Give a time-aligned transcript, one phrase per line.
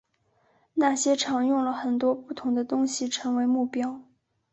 [0.73, 4.01] 那些场用了很多不同的东西成为目标。